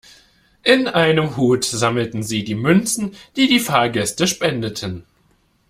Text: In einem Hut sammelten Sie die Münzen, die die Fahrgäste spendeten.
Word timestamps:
In 0.63 0.87
einem 0.87 1.37
Hut 1.37 1.63
sammelten 1.63 2.23
Sie 2.23 2.43
die 2.43 2.55
Münzen, 2.55 3.15
die 3.35 3.47
die 3.47 3.59
Fahrgäste 3.59 4.25
spendeten. 4.25 5.05